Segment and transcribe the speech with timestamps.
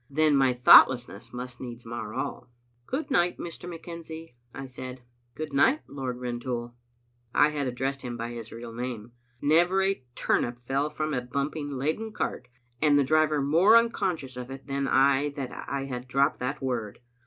[0.09, 2.49] Then my thoughtlessness must needs mar all.
[2.87, 3.69] "Good night, Mr.
[3.69, 5.03] McKenzie," I said.
[5.35, 6.73] "Good night, Lord Rintoul."
[7.35, 9.11] I had addressed him by his real name.
[9.43, 12.47] Never a tur nip fell from a bumping, laden cart,
[12.81, 16.97] and the driver more unconscious of it, than I that I had dropped that word.